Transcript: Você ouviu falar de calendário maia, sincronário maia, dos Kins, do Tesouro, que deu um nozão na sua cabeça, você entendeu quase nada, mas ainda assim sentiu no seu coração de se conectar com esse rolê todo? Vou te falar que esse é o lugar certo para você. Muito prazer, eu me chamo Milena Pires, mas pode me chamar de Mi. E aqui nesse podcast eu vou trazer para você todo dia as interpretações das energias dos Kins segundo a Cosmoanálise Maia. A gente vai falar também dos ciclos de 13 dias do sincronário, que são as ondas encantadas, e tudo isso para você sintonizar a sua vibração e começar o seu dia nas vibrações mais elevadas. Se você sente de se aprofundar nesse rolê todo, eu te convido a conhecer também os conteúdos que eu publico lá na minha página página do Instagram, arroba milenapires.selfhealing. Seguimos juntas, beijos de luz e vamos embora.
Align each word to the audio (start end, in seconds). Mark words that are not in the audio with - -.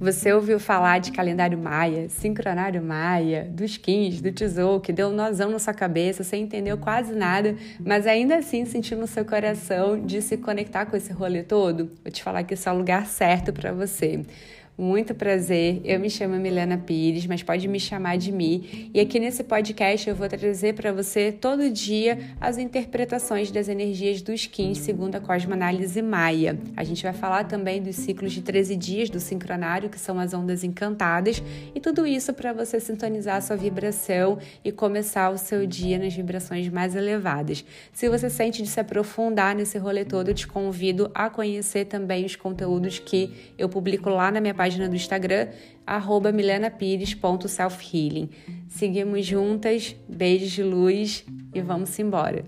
Você 0.00 0.32
ouviu 0.32 0.58
falar 0.58 0.98
de 0.98 1.12
calendário 1.12 1.58
maia, 1.58 2.08
sincronário 2.08 2.82
maia, 2.82 3.46
dos 3.52 3.76
Kins, 3.76 4.22
do 4.22 4.32
Tesouro, 4.32 4.80
que 4.80 4.94
deu 4.94 5.08
um 5.08 5.12
nozão 5.12 5.50
na 5.50 5.58
sua 5.58 5.74
cabeça, 5.74 6.24
você 6.24 6.38
entendeu 6.38 6.78
quase 6.78 7.14
nada, 7.14 7.54
mas 7.78 8.06
ainda 8.06 8.36
assim 8.36 8.64
sentiu 8.64 8.96
no 8.96 9.06
seu 9.06 9.26
coração 9.26 10.00
de 10.00 10.22
se 10.22 10.38
conectar 10.38 10.86
com 10.86 10.96
esse 10.96 11.12
rolê 11.12 11.42
todo? 11.42 11.90
Vou 12.02 12.10
te 12.10 12.22
falar 12.22 12.44
que 12.44 12.54
esse 12.54 12.66
é 12.66 12.72
o 12.72 12.78
lugar 12.78 13.04
certo 13.04 13.52
para 13.52 13.74
você. 13.74 14.22
Muito 14.80 15.14
prazer, 15.14 15.82
eu 15.84 16.00
me 16.00 16.08
chamo 16.08 16.36
Milena 16.36 16.78
Pires, 16.78 17.26
mas 17.26 17.42
pode 17.42 17.68
me 17.68 17.78
chamar 17.78 18.16
de 18.16 18.32
Mi. 18.32 18.90
E 18.94 18.98
aqui 18.98 19.20
nesse 19.20 19.44
podcast 19.44 20.08
eu 20.08 20.16
vou 20.16 20.26
trazer 20.26 20.72
para 20.72 20.90
você 20.90 21.30
todo 21.30 21.70
dia 21.70 22.18
as 22.40 22.56
interpretações 22.56 23.50
das 23.50 23.68
energias 23.68 24.22
dos 24.22 24.46
Kins 24.46 24.78
segundo 24.78 25.16
a 25.16 25.20
Cosmoanálise 25.20 26.00
Maia. 26.00 26.58
A 26.78 26.82
gente 26.82 27.02
vai 27.02 27.12
falar 27.12 27.44
também 27.44 27.82
dos 27.82 27.94
ciclos 27.94 28.32
de 28.32 28.40
13 28.40 28.74
dias 28.74 29.10
do 29.10 29.20
sincronário, 29.20 29.90
que 29.90 30.00
são 30.00 30.18
as 30.18 30.32
ondas 30.32 30.64
encantadas, 30.64 31.42
e 31.74 31.78
tudo 31.78 32.06
isso 32.06 32.32
para 32.32 32.54
você 32.54 32.80
sintonizar 32.80 33.36
a 33.36 33.40
sua 33.42 33.56
vibração 33.56 34.38
e 34.64 34.72
começar 34.72 35.28
o 35.28 35.36
seu 35.36 35.66
dia 35.66 35.98
nas 35.98 36.14
vibrações 36.14 36.70
mais 36.70 36.96
elevadas. 36.96 37.66
Se 37.92 38.08
você 38.08 38.30
sente 38.30 38.62
de 38.62 38.68
se 38.70 38.80
aprofundar 38.80 39.54
nesse 39.54 39.76
rolê 39.76 40.06
todo, 40.06 40.28
eu 40.28 40.34
te 40.34 40.46
convido 40.46 41.10
a 41.14 41.28
conhecer 41.28 41.84
também 41.84 42.24
os 42.24 42.34
conteúdos 42.34 42.98
que 42.98 43.52
eu 43.58 43.68
publico 43.68 44.08
lá 44.08 44.30
na 44.30 44.40
minha 44.40 44.54
página 44.54 44.69
página 44.70 44.88
do 44.88 44.94
Instagram, 44.94 45.48
arroba 45.84 46.30
milenapires.selfhealing. 46.30 48.30
Seguimos 48.68 49.26
juntas, 49.26 49.96
beijos 50.08 50.52
de 50.52 50.62
luz 50.62 51.24
e 51.52 51.60
vamos 51.60 51.98
embora. 51.98 52.44